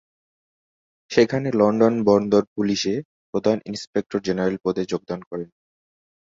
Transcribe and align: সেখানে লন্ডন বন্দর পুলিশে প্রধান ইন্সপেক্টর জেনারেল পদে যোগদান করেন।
সেখানে 1.11 1.47
লন্ডন 1.53 1.95
বন্দর 2.07 2.43
পুলিশে 2.55 2.93
প্রধান 3.31 3.57
ইন্সপেক্টর 3.65 4.19
জেনারেল 4.27 4.57
পদে 4.65 4.83
যোগদান 4.91 5.19
করেন। 5.29 5.49